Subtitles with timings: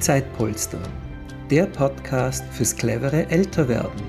[0.00, 0.80] Zeitpolster,
[1.50, 4.00] der Podcast fürs clevere Älterwerden.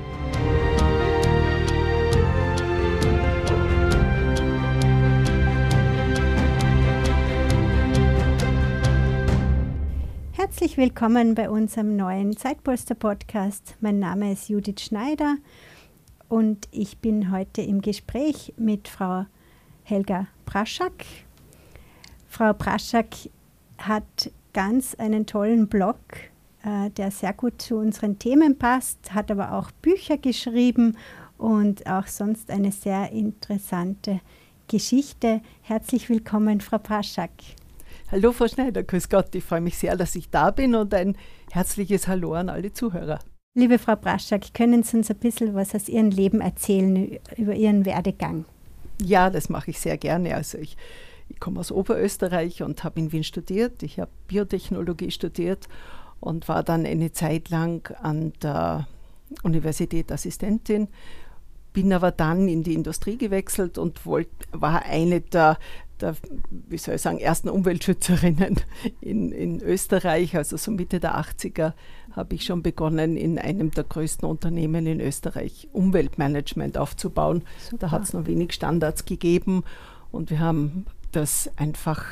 [10.32, 13.76] Herzlich willkommen bei unserem neuen Zeitpolster-Podcast.
[13.82, 15.36] Mein Name ist Judith Schneider
[16.30, 19.26] und ich bin heute im Gespräch mit Frau
[19.84, 21.04] Helga Praschak.
[22.30, 23.08] Frau Praschak
[23.78, 25.98] hat ganz einen tollen Blog,
[26.64, 30.98] äh, der sehr gut zu unseren Themen passt, hat aber auch Bücher geschrieben
[31.38, 34.20] und auch sonst eine sehr interessante
[34.68, 35.42] Geschichte.
[35.62, 37.32] Herzlich willkommen, Frau Praschak.
[38.12, 39.34] Hallo, Frau Schneider, grüß Gott.
[39.36, 41.16] Ich freue mich sehr, dass ich da bin und ein
[41.52, 43.20] herzliches Hallo an alle Zuhörer.
[43.54, 47.86] Liebe Frau Praschak, können Sie uns ein bisschen was aus Ihrem Leben erzählen, über Ihren
[47.86, 48.46] Werdegang?
[49.02, 50.36] Ja, das mache ich sehr gerne.
[50.36, 50.78] Also ich
[51.32, 53.84] ich komme aus Oberösterreich und habe in Wien studiert.
[53.84, 55.68] Ich habe Biotechnologie studiert
[56.20, 58.88] und war dann eine Zeit lang an der
[59.44, 60.90] Universität Assistentin,
[61.74, 65.58] bin aber dann in die Industrie gewechselt und wollt, war eine der,
[66.02, 66.16] der,
[66.50, 68.60] wie soll ich sagen, ersten Umweltschützerinnen
[69.00, 70.36] in, in Österreich.
[70.36, 71.74] Also so Mitte der 80er
[72.12, 77.44] habe ich schon begonnen, in einem der größten Unternehmen in Österreich Umweltmanagement aufzubauen.
[77.70, 77.78] Super.
[77.80, 79.64] Da hat es noch wenig Standards gegeben
[80.12, 82.06] und wir haben das einfach,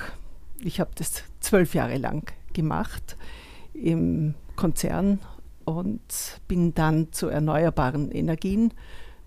[0.59, 3.17] ich habe das zwölf Jahre lang gemacht
[3.73, 5.19] im Konzern
[5.65, 8.73] und bin dann zu erneuerbaren Energien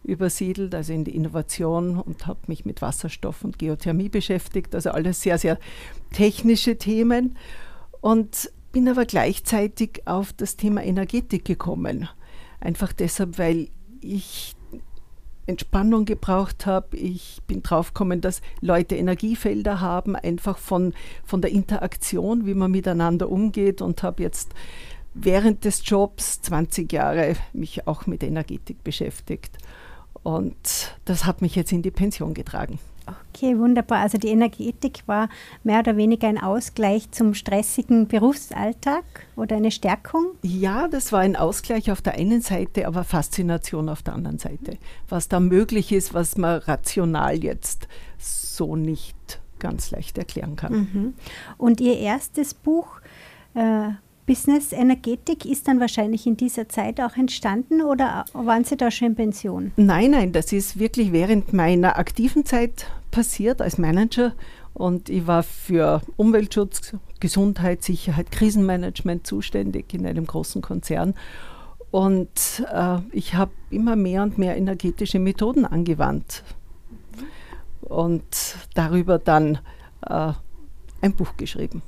[0.04, 5.20] übersiedelt, also in die Innovation und habe mich mit Wasserstoff und Geothermie beschäftigt, also alles
[5.20, 5.58] sehr, sehr
[6.12, 7.36] technische Themen
[8.00, 12.08] und bin aber gleichzeitig auf das Thema Energetik gekommen.
[12.58, 13.68] Einfach deshalb, weil
[14.00, 14.56] ich
[15.46, 16.96] Entspannung gebraucht habe.
[16.96, 23.28] Ich bin draufgekommen, dass Leute Energiefelder haben, einfach von, von der Interaktion, wie man miteinander
[23.28, 24.52] umgeht und habe jetzt
[25.14, 29.58] während des Jobs 20 Jahre mich auch mit Energetik beschäftigt.
[30.22, 32.78] Und das hat mich jetzt in die Pension getragen.
[33.06, 34.00] Okay, wunderbar.
[34.00, 35.28] Also die Energetik war
[35.64, 39.04] mehr oder weniger ein Ausgleich zum stressigen Berufsalltag
[39.36, 40.26] oder eine Stärkung?
[40.42, 44.78] Ja, das war ein Ausgleich auf der einen Seite, aber Faszination auf der anderen Seite.
[45.08, 50.72] Was da möglich ist, was man rational jetzt so nicht ganz leicht erklären kann.
[50.72, 51.14] Mhm.
[51.56, 53.00] Und Ihr erstes Buch
[53.54, 53.90] äh,
[54.26, 59.08] Business Energetik ist dann wahrscheinlich in dieser Zeit auch entstanden oder waren Sie da schon
[59.08, 59.72] in Pension?
[59.76, 64.32] Nein, nein, das ist wirklich während meiner aktiven Zeit passiert als Manager
[64.74, 71.14] und ich war für Umweltschutz, Gesundheit, Sicherheit, Krisenmanagement zuständig in einem großen Konzern.
[71.90, 76.42] Und äh, ich habe immer mehr und mehr energetische Methoden angewandt
[77.82, 78.24] und
[78.74, 79.58] darüber dann
[80.06, 80.32] äh,
[81.02, 81.82] ein Buch geschrieben.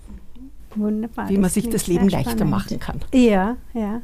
[0.76, 1.28] Wunderbar.
[1.28, 2.50] Wie man sich das Leben leichter spannend.
[2.50, 3.00] machen kann.
[3.12, 4.02] Ja, ja.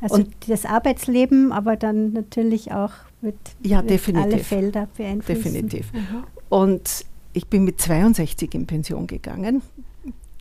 [0.00, 5.42] Also und das Arbeitsleben, aber dann natürlich auch mit, ja, mit alle Felder beeinflussen.
[5.42, 5.92] Definitiv.
[5.92, 6.24] Mhm.
[6.50, 9.62] Und ich bin mit 62 in Pension gegangen.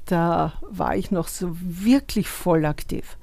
[0.06, 3.18] Da war ich noch so wirklich voll aktiv.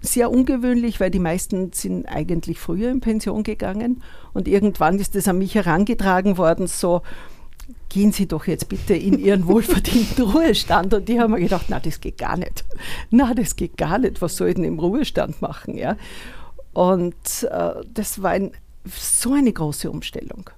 [0.00, 4.02] Sehr ungewöhnlich, weil die meisten sind eigentlich früher in Pension gegangen.
[4.32, 7.02] Und irgendwann ist es an mich herangetragen worden, so,
[7.88, 10.94] gehen Sie doch jetzt bitte in Ihren wohlverdienten Ruhestand.
[10.94, 12.64] Und die haben mir gedacht, na, das geht gar nicht.
[13.10, 14.20] Na, das geht gar nicht.
[14.20, 15.76] Was soll ich denn im Ruhestand machen?
[15.76, 15.96] Ja?
[16.72, 18.52] Und äh, das war ein,
[18.84, 20.50] so eine große Umstellung.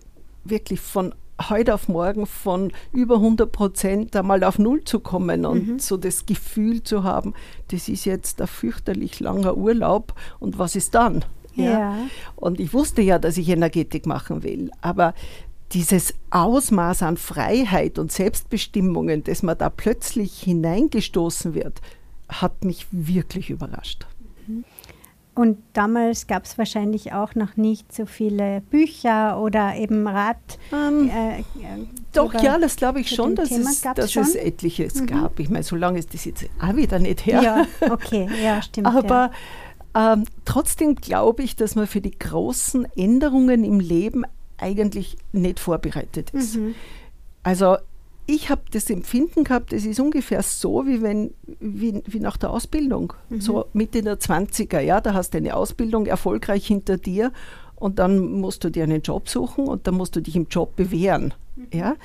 [0.45, 1.15] Wirklich von
[1.51, 5.79] heute auf morgen von über 100 Prozent einmal auf Null zu kommen und mhm.
[5.79, 7.35] so das Gefühl zu haben,
[7.69, 11.25] das ist jetzt ein fürchterlich langer Urlaub und was ist dann?
[11.55, 11.65] Ja.
[11.65, 11.97] ja.
[12.37, 15.15] Und ich wusste ja, dass ich Energetik machen will, aber
[15.73, 21.81] dieses Ausmaß an Freiheit und Selbstbestimmungen, das man da plötzlich hineingestoßen wird,
[22.29, 24.07] hat mich wirklich überrascht.
[25.37, 30.39] Und damals gab es wahrscheinlich auch noch nicht so viele Bücher oder eben Rat.
[30.73, 31.45] Ähm, äh,
[32.15, 34.23] doch, ja, das glaube ich schon, dass, es, dass schon?
[34.23, 35.07] es etliches mhm.
[35.07, 35.39] gab.
[35.39, 37.43] Ich meine, so lange ist das jetzt auch wieder nicht her.
[37.43, 38.87] Ja, okay, ja, stimmt.
[38.87, 39.31] Aber
[39.95, 40.15] ja.
[40.15, 44.25] ähm, trotzdem glaube ich, dass man für die großen Änderungen im Leben
[44.59, 46.57] eigentlich nicht vorbereitet ist.
[46.57, 46.75] Mhm.
[47.43, 47.77] Also
[48.27, 52.51] ich habe das Empfinden gehabt, es ist ungefähr so, wie, wenn, wie, wie nach der
[52.51, 53.13] Ausbildung.
[53.29, 53.41] Mhm.
[53.41, 57.33] So Mitte der 20er, ja, da hast du eine Ausbildung erfolgreich hinter dir
[57.77, 60.75] und dann musst du dir einen Job suchen und dann musst du dich im Job
[60.75, 61.35] bewähren.
[61.55, 61.67] Mhm.
[61.73, 61.97] Ja?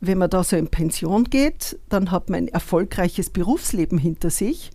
[0.00, 4.72] Wenn man da so in Pension geht, dann hat man ein erfolgreiches Berufsleben hinter sich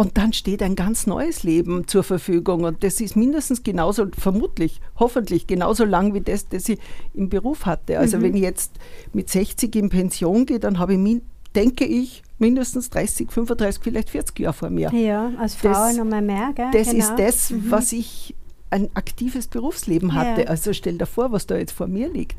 [0.00, 2.64] und dann steht ein ganz neues Leben zur Verfügung.
[2.64, 6.78] Und das ist mindestens genauso, vermutlich, hoffentlich genauso lang wie das, das ich
[7.12, 7.98] im Beruf hatte.
[7.98, 8.22] Also mhm.
[8.22, 8.72] wenn ich jetzt
[9.12, 11.20] mit 60 in Pension gehe, dann habe ich
[11.54, 14.90] denke ich, mindestens 30, 35, vielleicht 40 Jahre vor mir.
[14.94, 16.70] Ja, als Frau das, noch mal mehr, gell?
[16.72, 17.04] Das genau.
[17.04, 17.70] ist das, mhm.
[17.70, 18.34] was ich
[18.70, 20.42] ein aktives Berufsleben hatte.
[20.42, 20.46] Ja.
[20.48, 22.38] Also stell dir vor, was da jetzt vor mir liegt.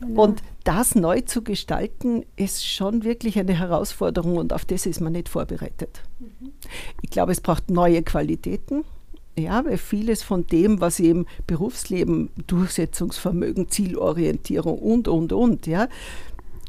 [0.00, 0.24] Genau.
[0.24, 5.12] Und das neu zu gestalten, ist schon wirklich eine Herausforderung und auf das ist man
[5.12, 6.02] nicht vorbereitet.
[6.18, 6.52] Mhm.
[7.02, 8.84] Ich glaube, es braucht neue Qualitäten.
[9.38, 15.88] Ja, weil vieles von dem, was im Berufsleben, Durchsetzungsvermögen, Zielorientierung und, und, und, ja,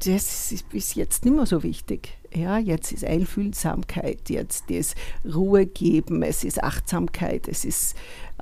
[0.05, 2.17] das ist bis jetzt nicht mehr so wichtig.
[2.33, 4.95] Ja, jetzt ist Einfühlsamkeit, jetzt ist
[5.25, 7.95] Ruhe geben, es ist Achtsamkeit, es ist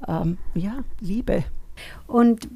[0.07, 1.43] ähm, ja, Liebe.
[2.07, 2.47] Und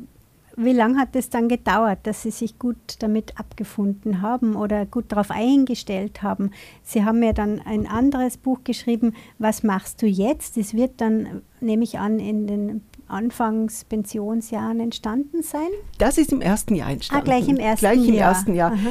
[0.57, 5.05] wie lange hat es dann gedauert, dass Sie sich gut damit abgefunden haben oder gut
[5.11, 6.51] darauf eingestellt haben?
[6.83, 10.57] Sie haben ja dann ein anderes Buch geschrieben, Was machst du jetzt?
[10.57, 15.69] Das wird dann, nehme ich an, in den Anfangspensionsjahren entstanden sein?
[15.97, 17.21] Das ist im ersten Jahr entstanden.
[17.21, 17.94] Ah, gleich im ersten Jahr.
[17.94, 18.29] Gleich im Jahr.
[18.31, 18.71] ersten Jahr.
[18.73, 18.89] Aha.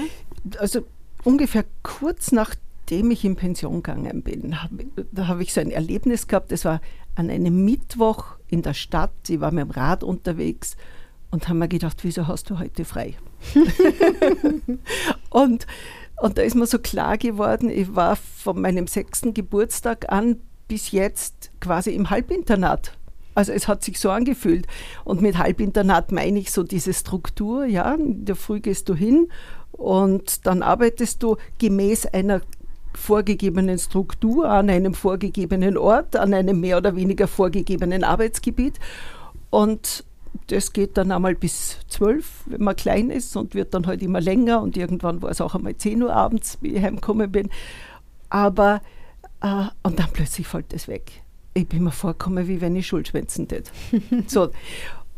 [0.58, 0.81] Also
[1.25, 4.70] ungefähr kurz nachdem ich in Pension gegangen bin, hab,
[5.12, 6.50] da habe ich so ein Erlebnis gehabt.
[6.53, 6.81] Das war
[7.14, 9.12] an einem Mittwoch in der Stadt.
[9.29, 10.76] Ich war mit dem Rad unterwegs
[11.31, 13.14] und habe mir gedacht, wieso hast du heute frei?
[15.31, 15.67] und,
[16.20, 20.37] und da ist mir so klar geworden, ich war von meinem sechsten Geburtstag an
[20.69, 22.97] bis jetzt quasi im Halbinternat.
[23.35, 24.67] Also es hat sich so angefühlt.
[25.05, 29.29] Und mit Halbinternat meine ich so diese Struktur, ja, in der Früh gehst du hin
[29.73, 32.43] und dann arbeitest du gemäß einer
[32.95, 38.79] vorgegebenen Struktur an einem vorgegebenen Ort, an einem mehr oder weniger vorgegebenen Arbeitsgebiet.
[39.51, 40.05] Und
[40.47, 44.21] das geht dann einmal bis zwölf, wenn man klein ist und wird dann halt immer
[44.21, 47.51] länger und irgendwann war es auch einmal zehn Uhr abends, wie ich heimgekommen bin.
[48.29, 48.81] Aber,
[49.41, 51.23] äh, und dann plötzlich fällt das weg.
[51.55, 53.71] Ich bin mir vorgekommen, wie wenn ich Schuld schwänzen tät.
[54.27, 54.51] so.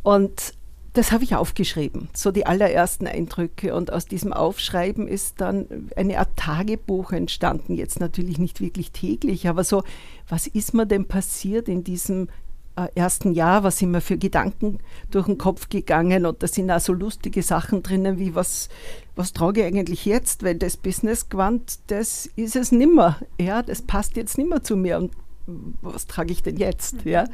[0.02, 0.54] Und
[0.94, 3.74] das habe ich aufgeschrieben, so die allerersten Eindrücke.
[3.74, 7.74] Und aus diesem Aufschreiben ist dann eine Art Tagebuch entstanden.
[7.74, 9.82] Jetzt natürlich nicht wirklich täglich, aber so,
[10.28, 12.28] was ist mir denn passiert in diesem
[12.76, 13.64] äh, ersten Jahr?
[13.64, 14.80] Was sind mir für Gedanken
[15.10, 16.26] durch den Kopf gegangen?
[16.26, 18.68] Und da sind auch so lustige Sachen drinnen, wie was,
[19.16, 20.42] was trage ich eigentlich jetzt?
[20.42, 23.18] Weil das Business Quant, das ist es nimmer.
[23.40, 24.98] Ja, das passt jetzt nimmer zu mir.
[24.98, 25.12] Und
[25.80, 27.06] was trage ich denn jetzt?
[27.06, 27.24] Ja?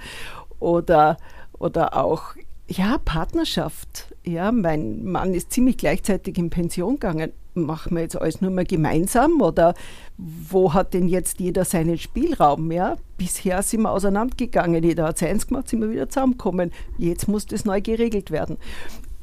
[0.60, 1.16] Oder,
[1.58, 2.34] oder auch
[2.68, 4.14] ja, Partnerschaft.
[4.24, 7.32] Ja, mein Mann ist ziemlich gleichzeitig in Pension gegangen.
[7.54, 9.74] Machen wir jetzt alles nur mal gemeinsam oder
[10.16, 12.70] wo hat denn jetzt jeder seinen Spielraum?
[12.70, 14.84] Ja, bisher sind wir auseinandergegangen.
[14.84, 16.70] Jeder hat seins gemacht, sind wir wieder zusammengekommen.
[16.98, 18.58] Jetzt muss das neu geregelt werden.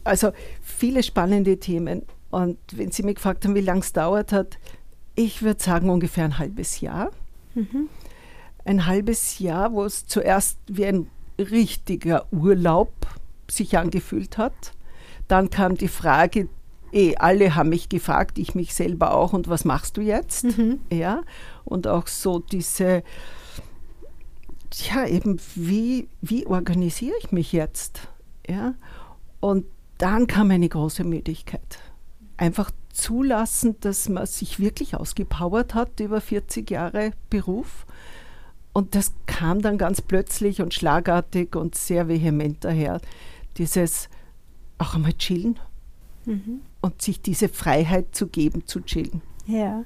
[0.03, 0.31] Also
[0.61, 2.01] viele spannende Themen.
[2.31, 4.57] Und wenn Sie mich gefragt haben, wie lange es dauert hat,
[5.13, 7.11] ich würde sagen ungefähr ein halbes Jahr.
[7.53, 7.89] Mhm.
[8.65, 11.07] Ein halbes Jahr, wo es zuerst wie ein
[11.37, 12.91] richtiger Urlaub
[13.49, 14.73] sich angefühlt hat.
[15.27, 16.49] Dann kam die Frage,
[16.91, 20.57] eh, alle haben mich gefragt, ich mich selber auch, und was machst du jetzt?
[20.57, 20.79] Mhm.
[20.91, 21.23] Ja,
[21.63, 23.03] und auch so diese,
[24.89, 28.07] ja, eben, wie, wie organisiere ich mich jetzt?
[28.47, 28.75] Ja,
[29.39, 29.65] und
[29.97, 31.79] dann kam eine große Müdigkeit.
[32.37, 37.85] Einfach zulassen, dass man sich wirklich ausgepowert hat über 40 Jahre Beruf.
[38.73, 42.99] Und das kam dann ganz plötzlich und schlagartig und sehr vehement daher
[43.57, 44.09] dieses
[44.77, 45.59] auch einmal chillen
[46.25, 46.61] mhm.
[46.81, 49.21] und sich diese Freiheit zu geben, zu chillen.
[49.47, 49.83] Ja.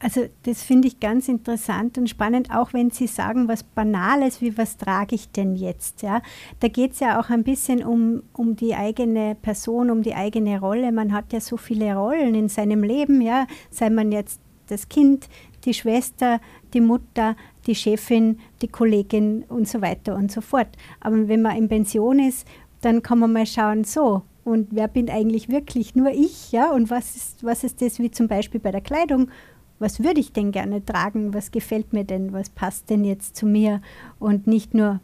[0.00, 4.58] Also das finde ich ganz interessant und spannend, auch wenn Sie sagen, was Banales, wie
[4.58, 6.02] was trage ich denn jetzt?
[6.02, 6.20] Ja?
[6.60, 10.60] Da geht es ja auch ein bisschen um, um die eigene Person, um die eigene
[10.60, 10.92] Rolle.
[10.92, 15.28] Man hat ja so viele Rollen in seinem Leben, ja, sei man jetzt das Kind,
[15.64, 16.40] die Schwester,
[16.74, 17.36] die Mutter,
[17.66, 20.68] die Chefin, die Kollegin und so weiter und so fort.
[21.00, 22.46] Aber wenn man in Pension ist
[22.84, 26.90] dann kann man mal schauen, so, und wer bin eigentlich wirklich nur ich, ja, und
[26.90, 29.30] was ist, was ist das wie zum Beispiel bei der Kleidung,
[29.78, 33.46] was würde ich denn gerne tragen, was gefällt mir denn, was passt denn jetzt zu
[33.46, 33.80] mir?
[34.18, 35.00] Und nicht nur,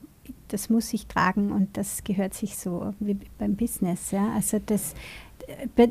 [0.48, 4.94] das muss ich tragen und das gehört sich so wie beim Business, ja, also das,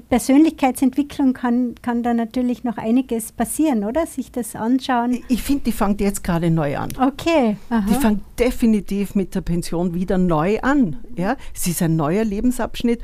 [0.09, 4.05] Persönlichkeitsentwicklung kann, kann da natürlich noch einiges passieren, oder?
[4.05, 5.23] Sich das anschauen.
[5.27, 6.89] Ich finde, die fängt jetzt gerade neu an.
[6.99, 7.57] Okay.
[7.69, 7.85] Aha.
[7.89, 10.97] Die fängt definitiv mit der Pension wieder neu an.
[11.15, 11.37] Ja?
[11.53, 13.01] Es ist ein neuer Lebensabschnitt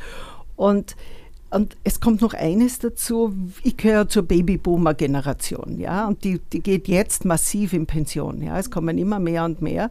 [0.56, 0.96] und
[1.52, 3.34] und es kommt noch eines dazu,
[3.64, 8.70] ich gehöre zur Babyboomer-Generation, ja, und die, die geht jetzt massiv in Pension, ja, es
[8.70, 9.90] kommen immer mehr und mehr.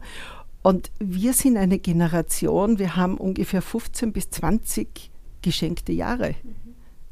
[0.61, 5.11] Und wir sind eine Generation, wir haben ungefähr 15 bis 20
[5.45, 6.35] geschenkte Jahre.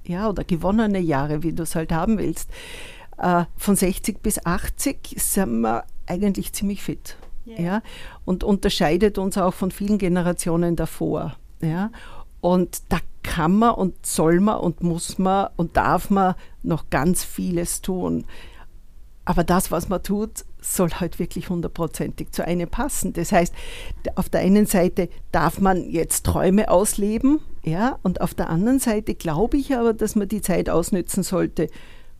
[0.05, 2.49] Ja, oder gewonnene Jahre, wie du es halt haben willst.
[3.17, 7.15] Äh, von 60 bis 80 sind wir eigentlich ziemlich fit.
[7.45, 7.61] Yeah.
[7.61, 7.81] Ja,
[8.25, 11.35] und unterscheidet uns auch von vielen Generationen davor.
[11.61, 11.91] Ja,
[12.41, 17.23] Und da kann man und soll man und muss man und darf man noch ganz
[17.23, 18.25] vieles tun.
[19.25, 23.13] Aber das, was man tut, soll halt wirklich hundertprozentig zu einem passen.
[23.13, 23.53] Das heißt,
[24.15, 29.15] auf der einen Seite darf man jetzt Träume ausleben, ja, und auf der anderen Seite
[29.15, 31.67] glaube ich aber, dass man die Zeit ausnützen sollte,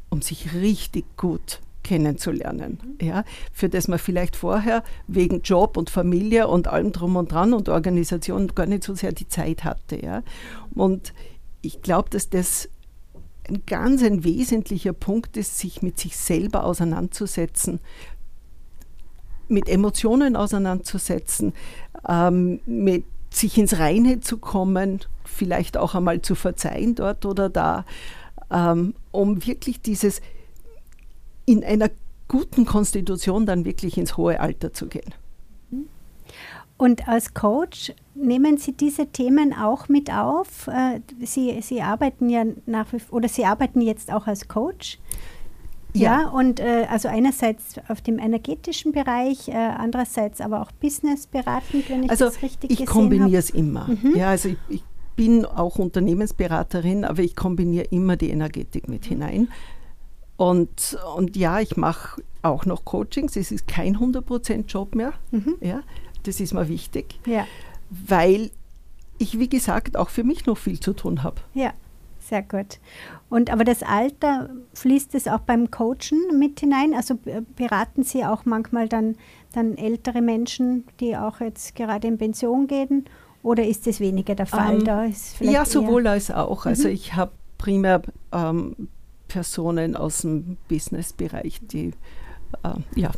[0.10, 6.48] um sich richtig gut kennenzulernen, ja, für das man vielleicht vorher wegen Job und Familie
[6.48, 10.24] und allem drum und dran und Organisation gar nicht so sehr die Zeit hatte, ja.
[10.74, 11.14] Und
[11.62, 12.70] ich glaube, dass das
[13.50, 17.80] ein ganz ein wesentlicher Punkt ist, sich mit sich selber auseinanderzusetzen,
[19.54, 21.54] mit Emotionen auseinanderzusetzen,
[22.08, 27.86] ähm, mit sich ins Reine zu kommen, vielleicht auch einmal zu verzeihen dort oder da,
[28.52, 30.22] ähm, um wirklich dieses
[31.46, 31.90] in einer
[32.28, 35.14] guten Konstitution dann wirklich ins hohe Alter zu gehen.
[36.78, 40.68] Und als Coach nehmen Sie diese Themen auch mit auf?
[40.68, 45.00] Äh, Sie, Sie arbeiten ja nach wie oder Sie arbeiten jetzt auch als Coach.
[45.94, 51.90] Ja, ja und äh, also einerseits auf dem energetischen Bereich, äh, andererseits aber auch businessberatend,
[51.90, 53.88] wenn ich also das richtig ich kombiniere es immer.
[53.88, 54.16] Mhm.
[54.16, 54.84] Ja, also ich, ich,
[55.16, 59.48] bin auch Unternehmensberaterin, aber ich kombiniere immer die Energetik mit hinein.
[60.38, 63.36] Und, und ja, ich mache auch noch Coachings.
[63.36, 65.14] Es ist kein 100% Job mehr.
[65.30, 65.56] Mhm.
[65.62, 65.82] Ja,
[66.24, 67.46] das ist mir wichtig, ja.
[67.90, 68.50] weil
[69.20, 71.42] ich, wie gesagt, auch für mich noch viel zu tun habe.
[71.54, 71.74] Ja,
[72.28, 72.80] sehr gut.
[73.30, 76.94] Und aber das Alter, fließt es auch beim Coachen mit hinein?
[76.94, 77.20] Also
[77.56, 79.16] beraten Sie auch manchmal dann,
[79.54, 83.06] dann ältere Menschen, die auch jetzt gerade in Pension gehen?
[83.44, 84.80] Oder ist das weniger der Fall?
[84.80, 85.06] Ähm, da
[85.42, 86.66] ja, sowohl als auch.
[86.66, 86.94] Also mhm.
[86.94, 88.02] ich habe primär
[88.32, 88.88] ähm,
[89.28, 91.94] Personen aus dem Businessbereich, die
[92.64, 93.12] äh, ja,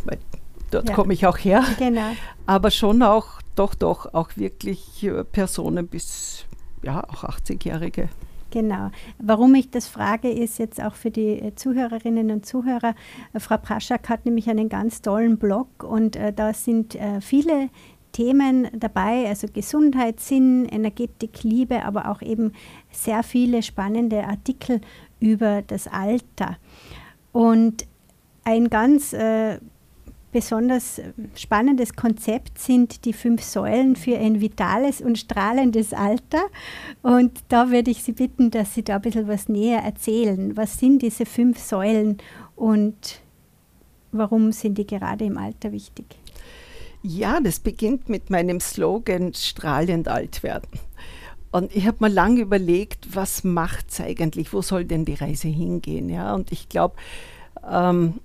[0.71, 0.95] dort ja.
[0.95, 1.63] komme ich auch her.
[1.77, 2.11] Genau.
[2.45, 6.45] Aber schon auch, doch, doch, auch wirklich äh, Personen bis,
[6.83, 8.09] ja, auch 80-Jährige.
[8.55, 8.89] Genau.
[9.17, 12.95] Warum ich das frage, ist jetzt auch für die äh, Zuhörerinnen und Zuhörer.
[13.33, 17.67] Äh, Frau Praschak hat nämlich einen ganz tollen Blog und äh, da sind äh, viele
[18.13, 22.53] Themen dabei, also Gesundheit, Sinn, Energetik, Liebe, aber auch eben
[22.91, 24.79] sehr viele spannende Artikel
[25.19, 26.55] über das Alter.
[27.33, 27.85] Und
[28.45, 29.59] ein ganz äh,
[30.35, 30.99] besonders
[31.35, 36.43] spannendes Konzept sind die fünf Säulen für ein vitales und strahlendes Alter.
[37.01, 40.57] Und da würde ich Sie bitten, dass Sie da ein bisschen was näher erzählen.
[40.57, 42.17] Was sind diese fünf Säulen
[42.57, 43.21] und
[44.11, 46.05] warum sind die gerade im Alter wichtig?
[47.01, 50.67] Ja, das beginnt mit meinem Slogan strahlend alt werden.
[51.53, 54.51] Und ich habe mir lange überlegt, was macht es eigentlich?
[54.51, 56.09] Wo soll denn die Reise hingehen?
[56.09, 56.95] Ja, und ich glaube,
[57.65, 58.15] ähm,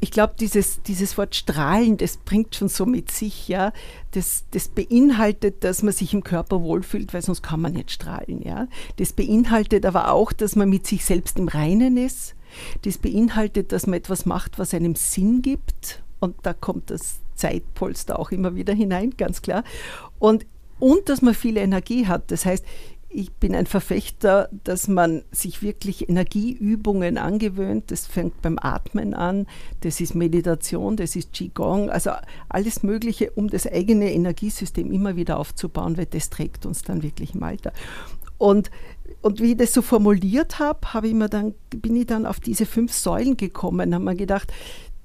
[0.00, 3.72] ich glaube, dieses, dieses Wort strahlen, das bringt schon so mit sich, ja.
[4.12, 8.42] Das, das beinhaltet, dass man sich im Körper wohlfühlt, weil sonst kann man nicht strahlen,
[8.42, 8.68] ja.
[8.96, 12.34] Das beinhaltet aber auch, dass man mit sich selbst im Reinen ist.
[12.82, 16.02] Das beinhaltet, dass man etwas macht, was einem Sinn gibt.
[16.20, 19.64] Und da kommt das Zeitpolster auch immer wieder hinein, ganz klar.
[20.18, 20.46] Und
[20.80, 22.30] und dass man viel Energie hat.
[22.30, 22.64] Das heißt,
[23.10, 27.90] ich bin ein Verfechter, dass man sich wirklich Energieübungen angewöhnt.
[27.90, 29.46] Das fängt beim Atmen an,
[29.80, 32.10] das ist Meditation, das ist Qigong, also
[32.48, 37.34] alles Mögliche, um das eigene Energiesystem immer wieder aufzubauen, weil das trägt uns dann wirklich
[37.34, 37.72] im Alter.
[38.36, 38.70] Und,
[39.22, 42.40] und wie ich das so formuliert habe, habe ich mir dann, bin ich dann auf
[42.40, 44.52] diese fünf Säulen gekommen, habe mir gedacht,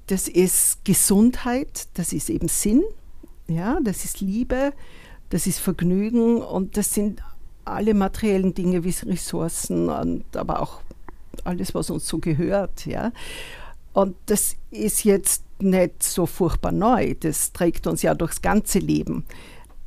[0.06, 2.82] das ist Gesundheit, das ist eben Sinn,
[3.48, 4.74] ja, das ist Liebe,
[5.30, 7.22] das ist Vergnügen und das sind
[7.64, 10.80] alle materiellen Dinge wie Ressourcen und aber auch
[11.44, 12.86] alles, was uns so gehört.
[12.86, 13.12] Ja.
[13.92, 19.24] Und das ist jetzt nicht so furchtbar neu, das trägt uns ja durchs ganze Leben.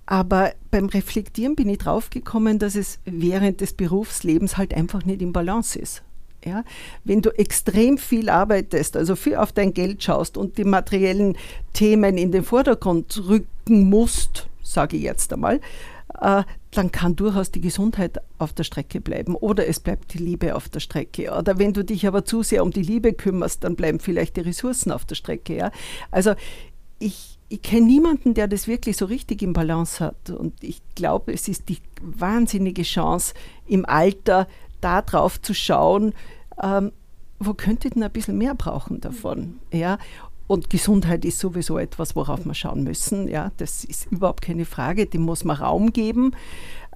[0.06, 5.34] Aber beim Reflektieren bin ich draufgekommen, dass es während des Berufslebens halt einfach nicht im
[5.34, 6.04] Balance ist.
[6.46, 6.64] Ja?
[7.04, 11.38] Wenn du extrem viel arbeitest, also viel auf dein Geld schaust und die materiellen
[11.74, 15.60] Themen in den Vordergrund rücken musst, sage ich jetzt einmal,
[16.20, 20.70] dann kann durchaus die Gesundheit auf der Strecke bleiben oder es bleibt die Liebe auf
[20.70, 21.32] der Strecke.
[21.32, 24.42] Oder wenn du dich aber zu sehr um die Liebe kümmerst, dann bleiben vielleicht die
[24.42, 25.56] Ressourcen auf der Strecke.
[25.56, 25.72] Ja?
[26.10, 26.34] Also
[27.00, 30.30] ich, ich kenne niemanden, der das wirklich so richtig im Balance hat.
[30.30, 33.34] Und ich glaube, es ist die wahnsinnige Chance,
[33.68, 34.48] im Alter
[34.82, 36.14] darauf zu schauen,
[36.62, 36.92] ähm,
[37.40, 39.60] wo könnte denn ein bisschen mehr brauchen davon?
[39.72, 40.00] Ja?
[40.48, 43.28] Und Gesundheit ist sowieso etwas, worauf wir schauen müssen.
[43.28, 46.32] Ja, das ist überhaupt keine Frage, dem muss man Raum geben.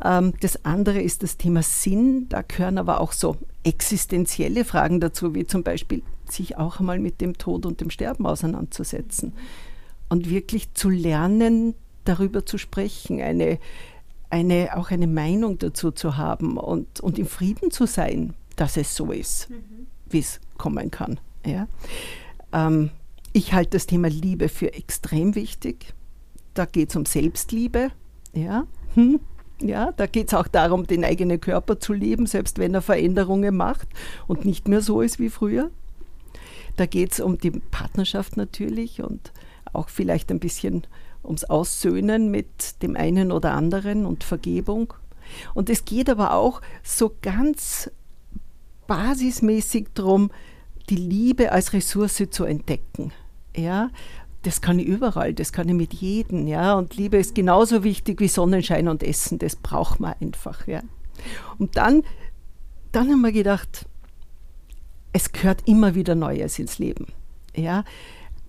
[0.04, 2.28] Ähm, das andere ist das Thema Sinn.
[2.30, 7.20] Da gehören aber auch so existenzielle Fragen dazu, wie zum Beispiel sich auch einmal mit
[7.20, 9.34] dem Tod und dem Sterben auseinanderzusetzen
[10.10, 13.60] und wirklich zu lernen, darüber zu sprechen, eine,
[14.30, 18.96] eine, auch eine Meinung dazu zu haben und, und im Frieden zu sein, dass es
[18.96, 19.88] so ist, mhm.
[20.10, 21.20] wie es kommen kann.
[21.46, 21.68] Ja?
[22.54, 22.92] Ähm,
[23.34, 25.94] ich halte das Thema Liebe für extrem wichtig.
[26.54, 27.92] Da geht es um Selbstliebe.
[28.34, 29.20] Ja, hm.
[29.62, 33.56] ja da geht es auch darum, den eigenen Körper zu lieben, selbst wenn er Veränderungen
[33.56, 33.88] macht
[34.28, 35.70] und nicht mehr so ist wie früher.
[36.76, 39.32] Da geht es um die Partnerschaft natürlich und
[39.74, 40.86] auch vielleicht ein bisschen
[41.24, 44.94] ums Aussöhnen mit dem einen oder anderen und Vergebung.
[45.54, 47.90] Und es geht aber auch so ganz
[48.88, 50.32] basismäßig darum,
[50.90, 53.14] die Liebe als Ressource zu entdecken.
[53.56, 53.90] Ja,
[54.44, 56.74] das kann ich überall, das kann ich mit jedem, ja.
[56.74, 60.82] Und Liebe ist genauso wichtig wie Sonnenschein und Essen, das braucht man einfach, ja.
[61.60, 62.04] Und dann,
[62.92, 63.86] dann haben wir gedacht,
[65.14, 67.08] es gehört immer wieder Neues ins Leben,
[67.56, 67.84] ja.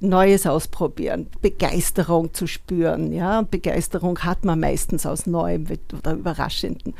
[0.00, 3.38] Neues ausprobieren, Begeisterung zu spüren, ja.
[3.40, 5.66] Und Begeisterung hat man meistens aus Neuem
[5.96, 6.94] oder Überraschenden.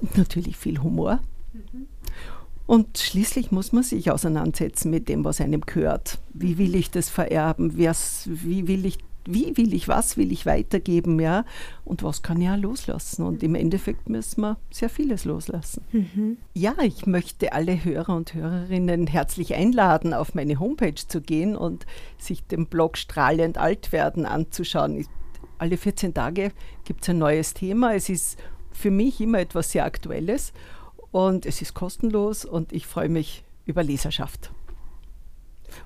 [0.00, 1.20] Und natürlich viel Humor.
[1.52, 1.86] Mhm.
[2.68, 6.18] Und schließlich muss man sich auseinandersetzen mit dem, was einem gehört.
[6.34, 7.78] Wie will ich das vererben?
[7.78, 8.98] wie will ich
[9.30, 11.44] wie will ich, was will ich weitergeben, ja,
[11.84, 13.24] und was kann ich auch loslassen.
[13.24, 15.84] Und im Endeffekt müssen wir sehr vieles loslassen.
[15.92, 16.38] Mhm.
[16.54, 21.84] Ja, ich möchte alle Hörer und Hörerinnen herzlich einladen, auf meine Homepage zu gehen und
[22.16, 25.06] sich den Blog Strahlend alt werden anzuschauen.
[25.58, 26.52] Alle 14 Tage
[26.84, 27.94] gibt es ein neues Thema.
[27.94, 28.38] Es ist
[28.72, 30.54] für mich immer etwas sehr Aktuelles
[31.12, 34.50] und es ist kostenlos und ich freue mich über Leserschaft.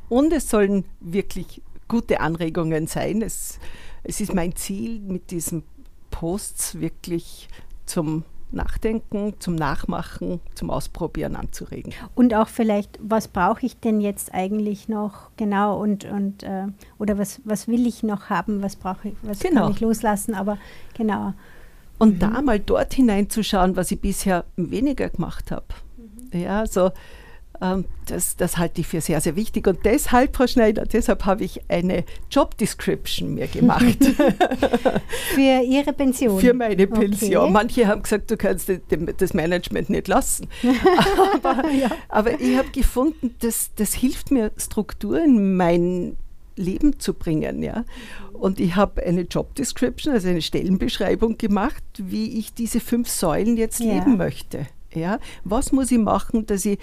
[0.08, 3.22] Und es sollen wirklich gute Anregungen sein.
[3.22, 3.58] Es,
[4.04, 5.64] es ist mein Ziel, mit diesen
[6.10, 7.48] Posts wirklich
[7.86, 11.92] zum Nachdenken, zum Nachmachen, zum Ausprobieren anzuregen.
[12.14, 16.66] Und auch vielleicht, was brauche ich denn jetzt eigentlich noch genau und, und äh,
[16.98, 19.62] oder was, was will ich noch haben, was brauche ich, was genau.
[19.62, 20.58] kann ich loslassen, aber
[20.94, 21.32] genau.
[22.02, 22.18] Und mhm.
[22.18, 25.66] da mal dort hineinzuschauen, was ich bisher weniger gemacht habe.
[25.96, 26.40] Mhm.
[26.40, 26.90] Ja, so
[27.62, 29.68] ähm, das, das halte ich für sehr, sehr wichtig.
[29.68, 33.98] Und deshalb, Frau Schneider, deshalb habe ich eine Job Description mir gemacht.
[35.34, 36.40] für Ihre Pension?
[36.40, 37.44] Für meine Pension.
[37.44, 37.52] Okay.
[37.52, 38.68] Manche haben gesagt, du kannst
[39.18, 40.48] das Management nicht lassen.
[41.34, 41.88] aber, ja.
[42.08, 46.16] aber, ich habe gefunden, das, das hilft mir, Struktur in mein
[46.62, 47.62] Leben zu bringen.
[47.62, 47.84] Ja?
[48.32, 53.56] Und ich habe eine Job Description, also eine Stellenbeschreibung gemacht, wie ich diese fünf Säulen
[53.56, 53.94] jetzt ja.
[53.94, 54.66] leben möchte.
[54.94, 55.18] Ja?
[55.44, 56.78] Was muss ich machen, dass ich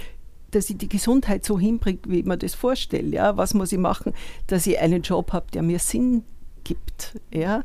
[0.52, 3.10] dass ich die Gesundheit so hinbringe, wie ich mir das vorstelle.
[3.10, 3.38] Ja?
[3.38, 4.14] Was muss ich machen,
[4.48, 6.24] dass ich einen Job habe, der mir Sinn
[6.64, 7.20] gibt?
[7.32, 7.64] Ja?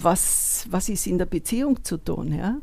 [0.00, 2.32] Was, was ist in der Beziehung zu tun?
[2.32, 2.58] Ja?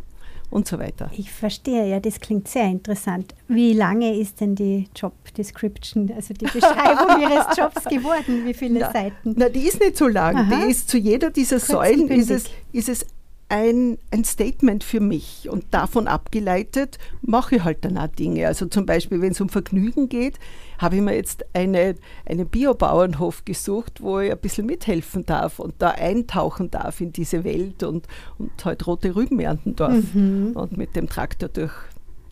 [0.52, 1.10] Und so weiter.
[1.18, 3.34] Ich verstehe, ja, das klingt sehr interessant.
[3.48, 8.46] Wie lange ist denn die Job Description, also die Beschreibung Ihres Jobs geworden?
[8.46, 9.34] Wie viele na, Seiten?
[9.36, 10.36] Na, die ist nicht so lang.
[10.36, 10.66] Aha.
[10.66, 13.06] Die ist zu jeder dieser Säulen ist es, ist es
[13.52, 18.48] ein, ein Statement für mich und davon abgeleitet mache ich halt dann auch Dinge.
[18.48, 20.40] Also zum Beispiel, wenn es um Vergnügen geht,
[20.78, 25.74] habe ich mir jetzt eine, einen Biobauernhof gesucht, wo ich ein bisschen mithelfen darf und
[25.80, 30.54] da eintauchen darf in diese Welt und, und halt rote Rüben ernten darf mhm.
[30.56, 31.74] und mit dem Traktor durch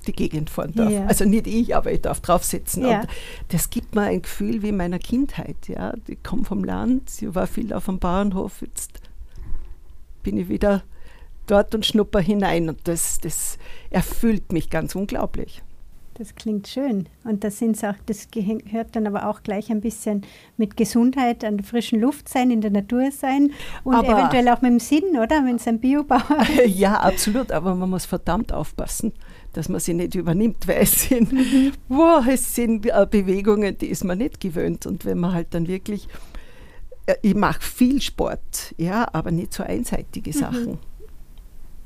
[0.08, 0.90] die Gegend fahren darf.
[0.90, 1.06] Ja.
[1.06, 2.88] Also nicht ich, aber ich darf drauf sitzen.
[2.88, 3.02] Ja.
[3.02, 3.10] Und
[3.50, 5.68] das gibt mir ein Gefühl wie meiner Kindheit.
[5.68, 5.94] Ja.
[6.08, 9.02] Ich komme vom Land, ich war viel auf dem Bauernhof, jetzt
[10.24, 10.84] bin ich wieder
[11.50, 12.70] dort und schnupper hinein.
[12.70, 13.58] Und das, das
[13.90, 15.62] erfüllt mich ganz unglaublich.
[16.20, 17.08] Das klingt schön.
[17.24, 20.24] Und das, sind's auch, das gehört dann aber auch gleich ein bisschen
[20.58, 23.54] mit Gesundheit, an der frischen Luft sein, in der Natur sein
[23.86, 25.46] und aber eventuell auch mit dem Sinn, oder?
[25.46, 26.78] Wenn es ein Biobauer ist.
[26.78, 27.54] Ja, absolut.
[27.54, 29.14] Aber man muss verdammt aufpassen,
[29.54, 31.72] dass man sie nicht übernimmt, weil es sind, mhm.
[31.88, 34.86] wow, es sind äh, Bewegungen, die ist man nicht gewöhnt.
[34.88, 36.10] Und wenn man halt dann wirklich,
[37.06, 40.34] äh, ich mache viel Sport, ja, aber nicht so einseitige mhm.
[40.34, 40.72] Sachen.
[40.72, 40.89] Mhm.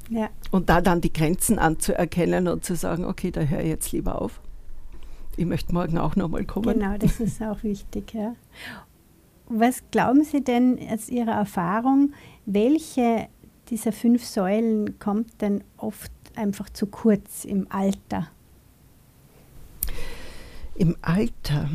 [0.09, 0.29] Ja.
[0.51, 4.21] Und da dann die Grenzen anzuerkennen und zu sagen, okay, da höre ich jetzt lieber
[4.21, 4.41] auf.
[5.35, 6.79] Ich möchte morgen auch nochmal kommen.
[6.79, 8.13] Genau, das ist auch wichtig.
[8.13, 8.35] Ja.
[9.47, 12.13] Was glauben Sie denn aus Ihrer Erfahrung,
[12.45, 13.27] welche
[13.69, 18.27] dieser fünf Säulen kommt denn oft einfach zu kurz im Alter?
[20.75, 21.69] Im Alter?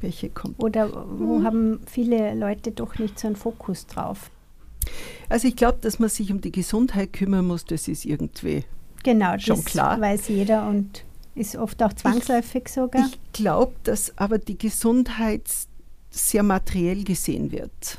[0.00, 0.62] Welche kommt?
[0.62, 1.44] Oder wo hm.
[1.44, 4.30] haben viele Leute doch nicht so einen Fokus drauf?
[5.28, 8.64] Also ich glaube, dass man sich um die Gesundheit kümmern muss, das ist irgendwie
[9.02, 9.96] genau, schon klar.
[9.96, 13.06] Genau, das weiß jeder und ist oft auch zwangsläufig ich, sogar.
[13.06, 15.42] Ich glaube, dass aber die Gesundheit
[16.10, 17.98] sehr materiell gesehen wird.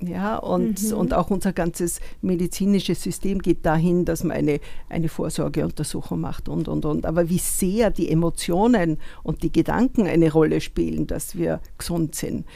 [0.00, 0.96] Ja, und, mhm.
[0.96, 6.68] und auch unser ganzes medizinisches System geht dahin, dass man eine, eine Vorsorgeuntersuchung macht und,
[6.68, 7.04] und, und.
[7.04, 12.46] Aber wie sehr die Emotionen und die Gedanken eine Rolle spielen, dass wir gesund sind,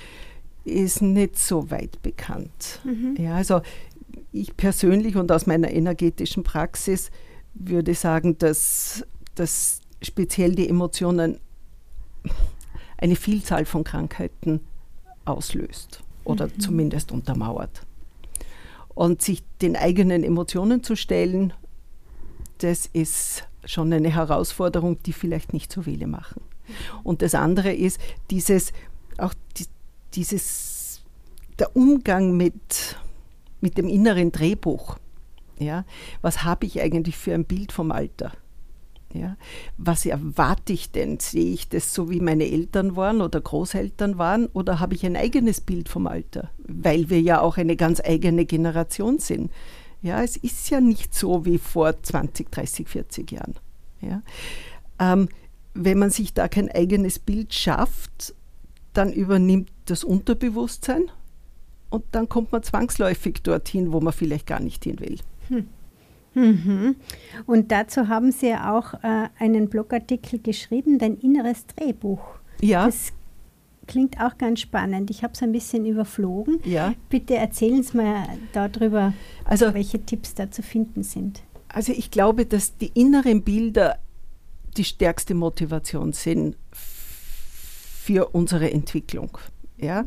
[0.65, 2.81] ist nicht so weit bekannt.
[2.85, 3.17] Mhm.
[3.19, 3.63] Ja, also
[4.33, 7.11] ich persönlich und aus meiner energetischen Praxis
[7.55, 11.39] würde sagen, dass, dass speziell die Emotionen
[12.97, 14.61] eine Vielzahl von Krankheiten
[15.25, 16.61] auslöst oder mhm.
[16.61, 17.83] zumindest untermauert.
[18.95, 21.53] Und sich den eigenen Emotionen zu stellen,
[22.59, 26.43] das ist schon eine Herausforderung, die vielleicht nicht so viele machen.
[27.03, 28.73] Und das andere ist dieses,
[29.19, 29.67] auch die,
[30.15, 31.03] dieses,
[31.59, 32.97] der Umgang mit,
[33.61, 34.99] mit dem inneren Drehbuch.
[35.59, 35.85] Ja?
[36.21, 38.33] Was habe ich eigentlich für ein Bild vom Alter?
[39.13, 39.37] Ja?
[39.77, 41.21] Was erwarte ich denn?
[41.21, 44.47] Sehe ich das so, wie meine Eltern waren oder Großeltern waren?
[44.47, 46.51] Oder habe ich ein eigenes Bild vom Alter?
[46.59, 49.51] Weil wir ja auch eine ganz eigene Generation sind.
[50.01, 53.55] Ja, es ist ja nicht so wie vor 20, 30, 40 Jahren.
[54.01, 54.23] Ja?
[54.99, 55.29] Ähm,
[55.75, 58.35] wenn man sich da kein eigenes Bild schafft,
[58.93, 61.11] dann übernimmt das Unterbewusstsein
[61.91, 65.19] und dann kommt man zwangsläufig dorthin, wo man vielleicht gar nicht hin will.
[65.49, 65.69] Hm.
[66.35, 66.97] Mhm.
[67.45, 72.23] Und dazu haben Sie ja auch äh, einen Blogartikel geschrieben, dein inneres Drehbuch.
[72.63, 72.87] Ja.
[72.87, 73.13] Das
[73.87, 75.11] klingt auch ganz spannend.
[75.11, 76.61] Ich habe es ein bisschen überflogen.
[76.65, 76.95] Ja.
[77.11, 79.13] Bitte erzählen Sie mir darüber,
[79.45, 81.43] also, welche Tipps da zu finden sind.
[81.69, 83.99] Also ich glaube, dass die inneren Bilder
[84.77, 89.39] die stärkste Motivation sind für unsere Entwicklung.
[89.83, 90.05] Ja?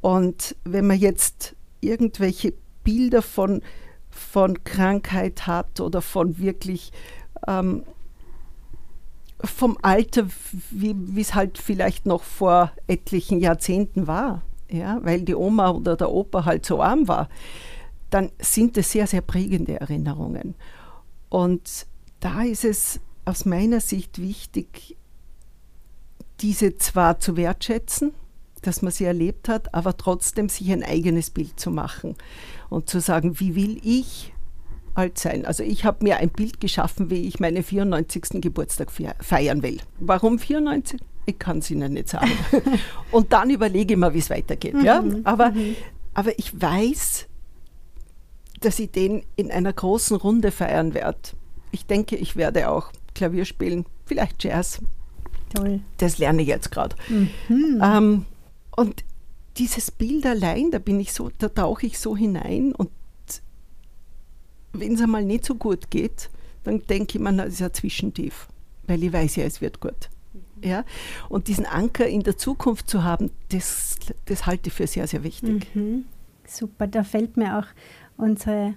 [0.00, 3.62] Und wenn man jetzt irgendwelche Bilder von
[4.12, 6.92] von Krankheit hat oder von wirklich
[7.48, 7.82] ähm,
[9.42, 10.26] vom Alter,
[10.70, 16.10] wie es halt vielleicht noch vor etlichen Jahrzehnten war, ja, weil die Oma oder der
[16.10, 17.28] Opa halt so arm war,
[18.10, 20.54] dann sind es sehr, sehr prägende Erinnerungen.
[21.28, 21.86] Und
[22.20, 24.96] da ist es aus meiner Sicht wichtig,
[26.40, 28.12] diese zwar zu wertschätzen,
[28.62, 32.16] dass man sie erlebt hat, aber trotzdem sich ein eigenes Bild zu machen
[32.70, 34.32] und zu sagen, wie will ich
[34.94, 35.44] alt sein?
[35.44, 38.40] Also ich habe mir ein Bild geschaffen, wie ich meinen 94.
[38.40, 39.80] Geburtstag feiern will.
[39.98, 41.00] Warum 94?
[41.26, 42.32] Ich kann es Ihnen nicht sagen.
[43.12, 44.74] und dann überlege ich mir, wie es weitergeht.
[44.74, 44.84] Mhm.
[44.84, 45.04] Ja?
[45.24, 45.76] Aber, mhm.
[46.14, 47.28] aber ich weiß,
[48.60, 51.18] dass ich den in einer großen Runde feiern werde.
[51.70, 54.80] Ich denke, ich werde auch Klavier spielen, vielleicht Jazz.
[55.54, 55.80] Toll.
[55.98, 56.96] Das lerne ich jetzt gerade.
[57.08, 57.82] Mhm.
[57.82, 58.26] Ähm,
[58.76, 59.04] und
[59.58, 62.90] dieses Bild allein, da bin ich so, da tauche ich so hinein und
[64.72, 66.30] wenn es einmal nicht so gut geht,
[66.64, 68.48] dann denke ich mir, das ist ein Zwischentief,
[68.86, 70.08] weil ich weiß ja, es wird gut.
[70.32, 70.68] Mhm.
[70.68, 70.84] Ja?
[71.28, 75.24] Und diesen Anker in der Zukunft zu haben, das, das halte ich für sehr, sehr
[75.24, 75.74] wichtig.
[75.74, 76.06] Mhm.
[76.46, 77.66] Super, da fällt mir auch
[78.16, 78.74] unsere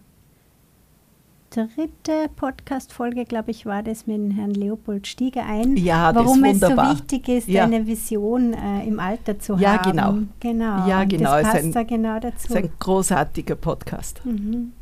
[1.55, 5.77] dritte Podcast-Folge, glaube ich, war das mit Herrn Leopold Stieger ein.
[5.77, 7.63] Ja, warum es so wichtig ist, ja.
[7.63, 9.91] eine Vision äh, im Alter zu ja, haben.
[9.91, 10.17] Genau.
[10.39, 10.87] genau.
[10.87, 11.31] Ja, genau.
[11.31, 12.47] Das passt ein, da genau dazu.
[12.49, 14.21] Ist ein großartiger Podcast.
[14.25, 14.73] Mhm.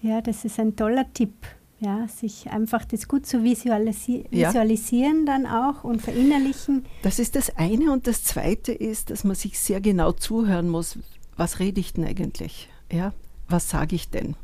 [0.00, 1.34] Ja, das ist ein toller Tipp.
[1.78, 4.48] Ja, sich einfach das gut zu visualisi ja.
[4.48, 6.86] visualisieren dann auch und verinnerlichen.
[7.02, 7.92] Das ist das eine.
[7.92, 10.98] Und das zweite ist, dass man sich sehr genau zuhören muss,
[11.36, 12.70] was rede ich denn eigentlich?
[12.90, 13.12] Ja,
[13.46, 14.36] was sage ich denn?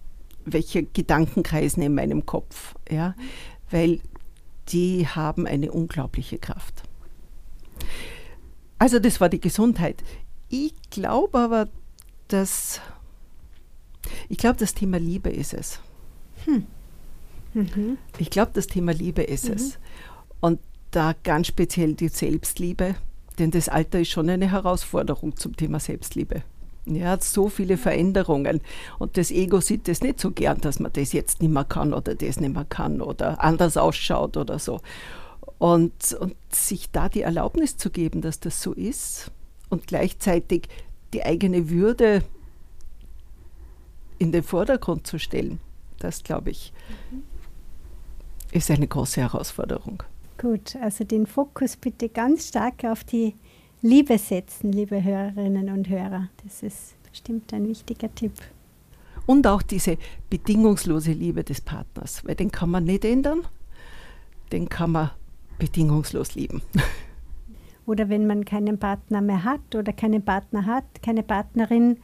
[0.44, 3.14] Welche Gedanken kreisen in meinem Kopf, ja,
[3.70, 4.00] weil
[4.68, 6.82] die haben eine unglaubliche Kraft.
[8.78, 10.02] Also das war die Gesundheit.
[10.48, 11.68] Ich glaube aber,
[12.28, 12.80] dass
[14.28, 15.80] ich glaube, das Thema Liebe ist es.
[16.44, 16.66] Hm.
[17.54, 17.98] Mhm.
[18.18, 19.54] Ich glaube, das Thema Liebe ist mhm.
[19.54, 19.78] es.
[20.40, 22.94] Und da ganz speziell die Selbstliebe,
[23.38, 26.42] denn das Alter ist schon eine Herausforderung zum Thema Selbstliebe.
[26.84, 28.60] Ja, so viele Veränderungen.
[28.98, 31.94] Und das Ego sieht es nicht so gern, dass man das jetzt nicht mehr kann
[31.94, 34.80] oder das nicht mehr kann oder anders ausschaut oder so.
[35.58, 39.30] Und, und sich da die Erlaubnis zu geben, dass das so ist
[39.68, 40.68] und gleichzeitig
[41.12, 42.24] die eigene Würde
[44.18, 45.60] in den Vordergrund zu stellen,
[46.00, 46.72] das glaube ich,
[48.50, 50.02] ist eine große Herausforderung.
[50.38, 53.34] Gut, also den Fokus bitte ganz stark auf die
[53.84, 56.28] Liebe setzen, liebe Hörerinnen und Hörer.
[56.44, 58.34] Das ist bestimmt ein wichtiger Tipp.
[59.26, 59.98] Und auch diese
[60.30, 63.40] bedingungslose Liebe des Partners, weil den kann man nicht ändern,
[64.52, 65.10] den kann man
[65.58, 66.62] bedingungslos lieben.
[67.86, 71.98] Oder wenn man keinen Partner mehr hat oder keinen Partner hat, keine Partnerin,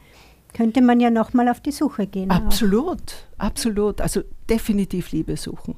[0.53, 2.29] könnte man ja nochmal auf die Suche gehen.
[2.29, 2.99] Absolut,
[3.37, 3.45] auch.
[3.45, 4.01] absolut.
[4.01, 5.75] Also definitiv Liebe suchen.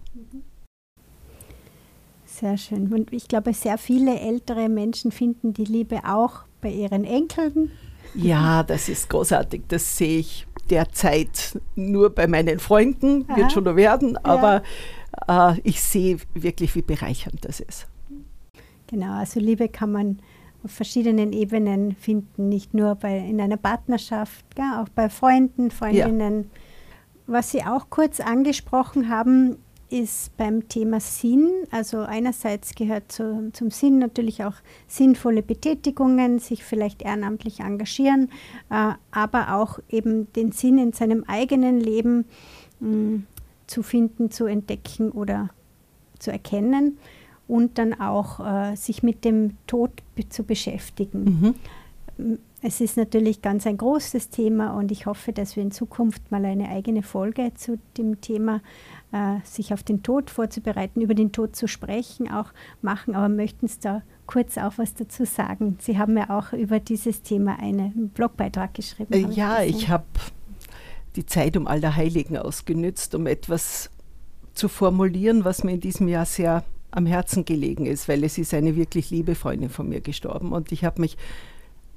[2.41, 2.91] Sehr schön.
[2.91, 7.71] Und ich glaube, sehr viele ältere Menschen finden die Liebe auch bei ihren Enkeln.
[8.15, 9.61] Ja, das ist großartig.
[9.67, 13.37] Das sehe ich derzeit nur bei meinen Freunden, Aha.
[13.37, 14.63] wird schon noch werden, aber
[15.27, 15.51] ja.
[15.51, 17.87] äh, ich sehe wirklich, wie bereichernd das ist.
[18.87, 20.19] Genau, also Liebe kann man
[20.63, 26.43] auf verschiedenen Ebenen finden, nicht nur bei, in einer Partnerschaft, ja, auch bei Freunden, Freundinnen.
[26.43, 26.49] Ja.
[27.27, 29.57] Was Sie auch kurz angesprochen haben,
[29.91, 31.49] ist beim Thema Sinn.
[31.69, 34.55] Also einerseits gehört zu, zum Sinn natürlich auch
[34.87, 38.29] sinnvolle Betätigungen, sich vielleicht ehrenamtlich engagieren,
[38.69, 42.25] äh, aber auch eben den Sinn in seinem eigenen Leben
[42.79, 43.27] mh, hm,
[43.67, 45.49] zu finden, zu entdecken oder
[46.19, 46.97] zu erkennen
[47.47, 49.91] und dann auch äh, sich mit dem Tod
[50.29, 51.55] zu beschäftigen.
[52.17, 52.39] Mhm.
[52.63, 56.45] Es ist natürlich ganz ein großes Thema und ich hoffe, dass wir in Zukunft mal
[56.45, 58.61] eine eigene Folge zu dem Thema
[59.11, 63.15] äh, sich auf den Tod vorzubereiten, über den Tod zu sprechen, auch machen.
[63.15, 65.77] Aber möchten Sie da kurz auch was dazu sagen?
[65.81, 69.11] Sie haben ja auch über dieses Thema einen Blogbeitrag geschrieben.
[69.11, 70.05] Äh, ja, ich, ich habe
[71.15, 73.89] die Zeit um Allerheiligen ausgenützt, um etwas
[74.53, 78.53] zu formulieren, was mir in diesem Jahr sehr am Herzen gelegen ist, weil es ist
[78.53, 81.17] eine wirklich liebe Freundin von mir gestorben und ich habe mich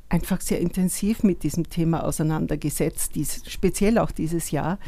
[0.08, 4.78] einfach sehr intensiv mit diesem Thema auseinandergesetzt, dies, speziell auch dieses Jahr.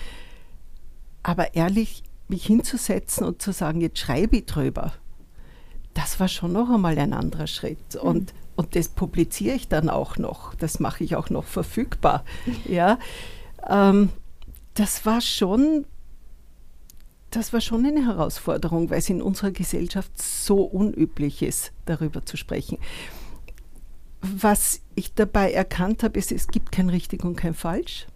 [1.22, 4.92] Aber ehrlich, mich hinzusetzen und zu sagen, jetzt schreibe ich drüber,
[5.94, 7.94] das war schon noch einmal ein anderer Schritt.
[7.94, 8.00] Mhm.
[8.00, 10.54] Und, und das publiziere ich dann auch noch.
[10.54, 12.24] Das mache ich auch noch verfügbar.
[12.68, 12.98] Ja,
[13.68, 14.10] ähm,
[14.74, 15.86] das war schon
[17.30, 22.36] das war schon eine Herausforderung, weil es in unserer Gesellschaft so unüblich ist, darüber zu
[22.36, 22.78] sprechen.
[24.34, 28.06] Was ich dabei erkannt habe, ist, es gibt kein richtig und kein falsch.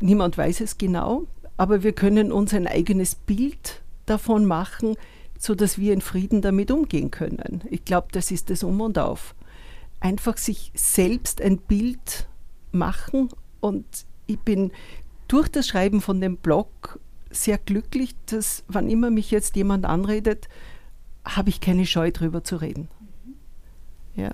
[0.00, 4.96] Niemand weiß es genau, aber wir können uns ein eigenes Bild davon machen,
[5.38, 7.62] sodass wir in Frieden damit umgehen können.
[7.70, 9.34] Ich glaube, das ist das Um und Auf.
[10.00, 12.28] Einfach sich selbst ein Bild
[12.70, 13.86] machen und
[14.26, 14.72] ich bin
[15.26, 20.48] durch das Schreiben von dem Blog sehr glücklich, dass wann immer mich jetzt jemand anredet,
[21.24, 22.88] habe ich keine Scheu drüber zu reden.
[24.16, 24.30] Ja.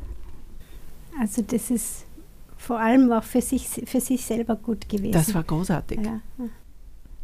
[1.19, 2.07] Also das ist
[2.57, 5.13] vor allem auch für sich, für sich selber gut gewesen.
[5.13, 6.01] Das war großartig.
[6.05, 6.21] Ja.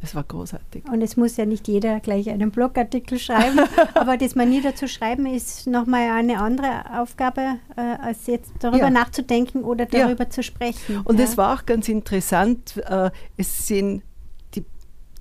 [0.02, 0.84] Es war großartig.
[0.90, 3.60] Und es muss ja nicht jeder gleich einen Blogartikel schreiben,
[3.94, 8.90] aber das mal niederzuschreiben ist nochmal eine andere Aufgabe, äh, als jetzt darüber ja.
[8.90, 10.30] nachzudenken oder darüber ja.
[10.30, 11.00] zu sprechen.
[11.04, 14.02] Und es war auch ganz interessant, äh, es sind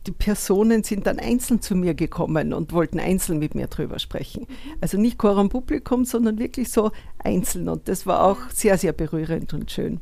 [0.07, 4.41] die Personen sind dann einzeln zu mir gekommen und wollten einzeln mit mir drüber sprechen.
[4.47, 4.73] Mhm.
[4.81, 7.69] Also nicht Chorum Publikum, sondern wirklich so einzeln.
[7.69, 9.99] Und das war auch sehr, sehr berührend und schön.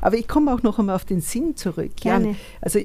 [0.00, 1.96] Aber ich komme auch noch einmal auf den Sinn zurück.
[1.96, 2.30] Gerne.
[2.30, 2.80] Ja, also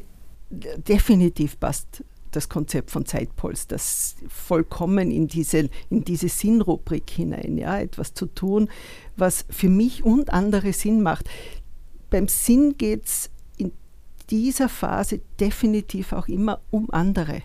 [0.77, 7.79] definitiv passt das Konzept von Zeitpuls, das vollkommen in diese, in diese Sinnrubrik hinein, ja,
[7.79, 8.69] etwas zu tun,
[9.15, 11.29] was für mich und andere Sinn macht.
[12.09, 13.29] Beim Sinn geht es
[14.33, 17.43] dieser Phase definitiv auch immer um andere.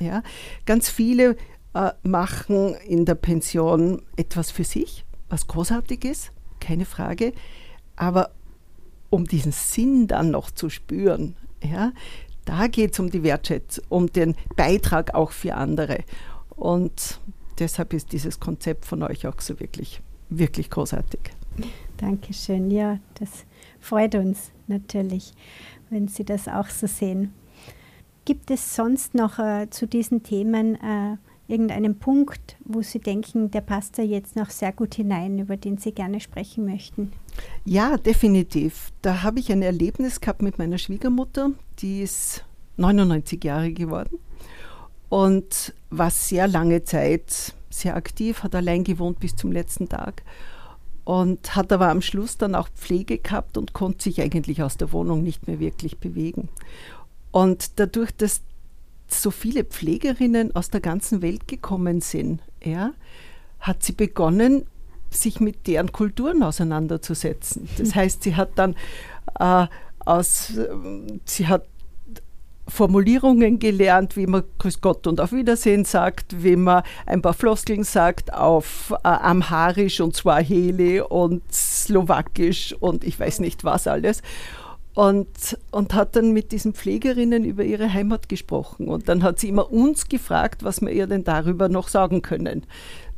[0.00, 0.24] Ja?
[0.64, 1.36] Ganz viele
[1.72, 7.32] äh, machen in der Pension etwas für sich, was großartig ist, keine Frage,
[7.94, 8.30] aber
[9.08, 11.92] um diesen Sinn dann noch zu spüren, ja,
[12.44, 16.00] da geht es um die Wertschätzung, um den Beitrag auch für andere.
[16.50, 17.20] Und
[17.60, 21.20] deshalb ist dieses Konzept von euch auch so wirklich, wirklich großartig.
[21.98, 22.70] Dankeschön.
[22.72, 23.46] Ja, das
[23.78, 25.32] freut uns natürlich
[25.90, 27.32] wenn Sie das auch so sehen.
[28.24, 31.16] Gibt es sonst noch äh, zu diesen Themen äh,
[31.48, 35.78] irgendeinen Punkt, wo Sie denken, der passt da jetzt noch sehr gut hinein, über den
[35.78, 37.12] Sie gerne sprechen möchten?
[37.64, 38.90] Ja, definitiv.
[39.02, 42.44] Da habe ich ein Erlebnis gehabt mit meiner Schwiegermutter, die ist
[42.78, 44.18] 99 Jahre geworden
[45.08, 50.22] und war sehr lange Zeit sehr aktiv, hat allein gewohnt bis zum letzten Tag
[51.06, 54.92] und hat aber am Schluss dann auch Pflege gehabt und konnte sich eigentlich aus der
[54.92, 56.48] Wohnung nicht mehr wirklich bewegen.
[57.30, 58.40] Und dadurch, dass
[59.06, 62.92] so viele Pflegerinnen aus der ganzen Welt gekommen sind, ja,
[63.60, 64.66] hat sie begonnen,
[65.08, 67.68] sich mit deren Kulturen auseinanderzusetzen.
[67.78, 68.74] Das heißt, sie hat dann
[69.38, 69.68] äh,
[70.04, 70.54] aus,
[71.24, 71.66] sie hat
[72.68, 77.84] Formulierungen gelernt, wie man Grüß Gott und auf Wiedersehen sagt, wie man ein paar Floskeln
[77.84, 84.22] sagt auf äh, Amharisch und Swahili und Slowakisch und ich weiß nicht was alles.
[84.94, 88.88] Und, und hat dann mit diesen Pflegerinnen über ihre Heimat gesprochen.
[88.88, 92.64] Und dann hat sie immer uns gefragt, was wir ihr denn darüber noch sagen können.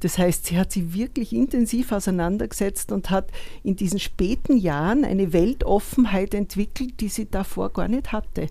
[0.00, 3.30] Das heißt, sie hat sich wirklich intensiv auseinandergesetzt und hat
[3.62, 8.48] in diesen späten Jahren eine Weltoffenheit entwickelt, die sie davor gar nicht hatte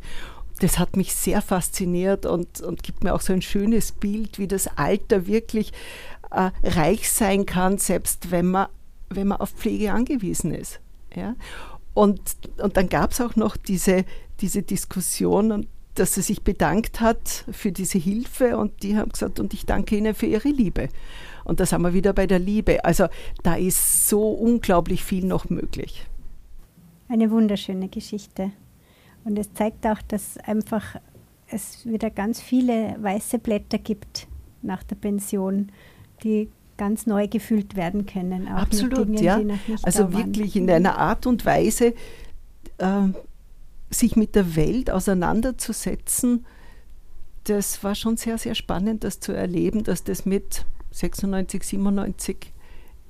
[0.60, 4.48] das hat mich sehr fasziniert und, und gibt mir auch so ein schönes Bild, wie
[4.48, 5.72] das Alter wirklich
[6.32, 8.67] äh, reich sein kann, selbst wenn man,
[9.10, 10.80] wenn man auf Pflege angewiesen ist.
[11.15, 11.36] Ja?
[11.93, 12.22] Und,
[12.58, 14.06] und dann gab es auch noch diese,
[14.41, 19.54] diese Diskussion, dass sie sich bedankt hat für diese Hilfe und die haben gesagt, und
[19.54, 20.89] ich danke Ihnen für Ihre Liebe.
[21.43, 22.86] Und da sind wir wieder bei der Liebe.
[22.86, 23.08] Also
[23.41, 26.06] da ist so unglaublich viel noch möglich.
[27.10, 28.52] Eine wunderschöne Geschichte.
[29.28, 30.96] Und es zeigt auch, dass einfach
[31.50, 34.26] es wieder ganz viele weiße Blätter gibt
[34.62, 35.70] nach der Pension,
[36.24, 38.48] die ganz neu gefüllt werden können.
[38.48, 39.42] Absolut, Dingen, ja.
[39.84, 41.94] also wirklich in einer Art und Weise,
[42.78, 43.08] äh,
[43.90, 46.46] sich mit der Welt auseinanderzusetzen,
[47.44, 52.54] das war schon sehr, sehr spannend, das zu erleben, dass das mit 96, 97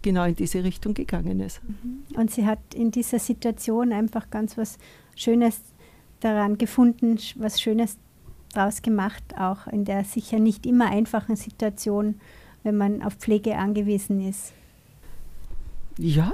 [0.01, 1.61] genau in diese Richtung gegangen ist.
[1.63, 2.17] Mhm.
[2.17, 4.79] Und sie hat in dieser Situation einfach ganz was
[5.15, 5.61] Schönes
[6.19, 7.97] daran gefunden, was Schönes
[8.53, 12.19] daraus gemacht, auch in der sicher nicht immer einfachen Situation,
[12.63, 14.53] wenn man auf Pflege angewiesen ist.
[15.97, 16.31] Ja,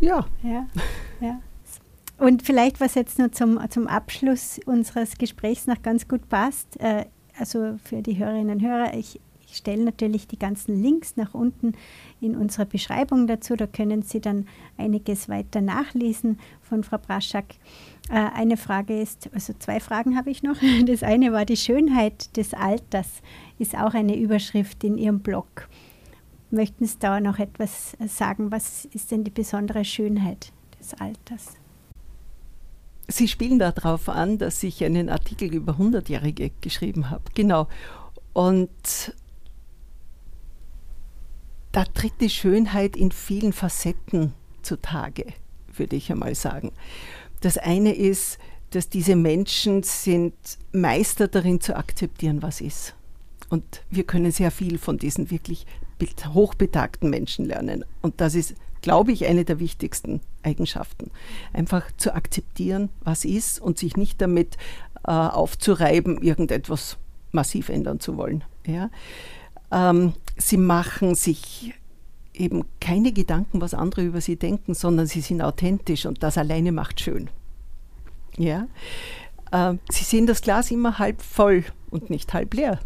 [0.00, 0.26] ja.
[0.42, 0.66] Ja,
[1.20, 1.40] ja.
[2.18, 7.06] Und vielleicht, was jetzt nur zum, zum Abschluss unseres Gesprächs noch ganz gut passt, äh,
[7.38, 9.20] also für die Hörerinnen und Hörer, ich,
[9.54, 11.74] ich stelle natürlich die ganzen Links nach unten
[12.20, 13.54] in unserer Beschreibung dazu.
[13.54, 17.44] Da können Sie dann einiges weiter nachlesen von Frau Braschak.
[18.10, 20.56] Äh, eine Frage ist, also zwei Fragen habe ich noch.
[20.86, 23.22] Das eine war die Schönheit des Alters,
[23.60, 25.68] ist auch eine Überschrift in Ihrem Blog.
[26.50, 28.50] Möchten Sie da noch etwas sagen?
[28.50, 31.52] Was ist denn die besondere Schönheit des Alters?
[33.06, 37.22] Sie spielen darauf an, dass ich einen Artikel über 100-Jährige geschrieben habe.
[37.34, 37.68] Genau.
[38.32, 39.14] Und
[41.74, 44.32] da tritt die Schönheit in vielen Facetten
[44.62, 45.26] zutage,
[45.74, 46.72] würde ich einmal sagen.
[47.40, 48.38] Das eine ist,
[48.70, 50.34] dass diese Menschen sind
[50.72, 52.94] Meister darin zu akzeptieren, was ist.
[53.50, 55.66] Und wir können sehr viel von diesen wirklich
[56.34, 57.84] hochbetagten Menschen lernen.
[58.02, 61.10] Und das ist glaube ich, eine der wichtigsten Eigenschaften.
[61.54, 64.58] Einfach zu akzeptieren, was ist und sich nicht damit
[65.06, 66.98] äh, aufzureiben, irgendetwas
[67.32, 68.44] massiv ändern zu wollen.
[68.66, 68.90] Ja?
[69.74, 71.74] Ähm, sie machen sich
[72.32, 76.72] eben keine Gedanken, was andere über sie denken, sondern sie sind authentisch und das alleine
[76.72, 77.28] macht schön.
[78.36, 78.68] Ja?
[79.50, 82.78] Äh, sie sehen das Glas immer halb voll und nicht halb leer.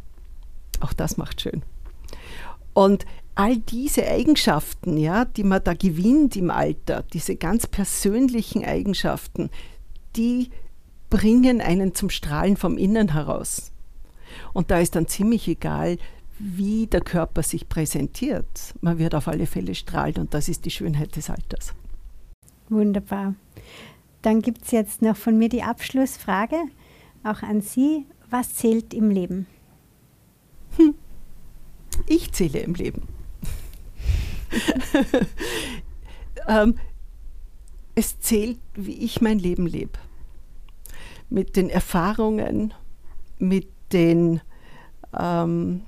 [0.81, 1.63] Auch das macht schön.
[2.73, 9.51] Und all diese Eigenschaften, ja, die man da gewinnt im Alter, diese ganz persönlichen Eigenschaften,
[10.17, 10.51] die
[11.11, 13.73] bringen einen zum Strahlen vom Innen heraus.
[14.53, 15.99] Und da ist dann ziemlich egal,
[16.39, 18.75] wie der Körper sich präsentiert.
[18.81, 21.75] Man wird auf alle Fälle strahlen und das ist die Schönheit des Alters.
[22.69, 23.35] Wunderbar.
[24.23, 26.57] Dann gibt es jetzt noch von mir die Abschlussfrage,
[27.25, 28.07] auch an Sie.
[28.31, 29.47] Was zählt im Leben?
[30.77, 30.95] Hm.
[32.07, 33.09] Ich zähle im Leben.
[36.49, 36.75] ähm,
[37.95, 39.99] es zählt, wie ich mein Leben lebe.
[41.31, 42.73] Mit den Erfahrungen,
[43.39, 44.41] mit den,
[45.19, 45.83] ähm,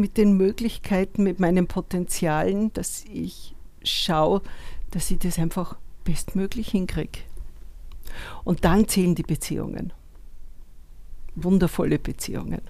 [0.00, 4.42] mit den Möglichkeiten, mit meinen Potenzialen, dass ich schaue,
[4.90, 7.20] dass ich das einfach bestmöglich hinkriege.
[8.42, 9.92] Und dann zählen die Beziehungen.
[11.36, 12.62] Wundervolle Beziehungen.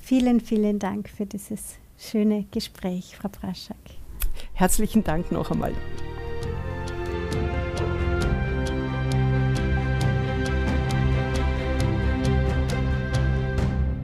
[0.00, 3.76] Vielen, vielen Dank für dieses schöne Gespräch, Frau Braschak.
[4.52, 5.74] Herzlichen Dank noch einmal.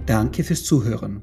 [0.06, 1.22] Danke fürs Zuhören.